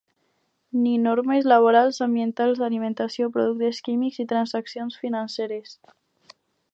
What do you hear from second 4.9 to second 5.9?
financeres.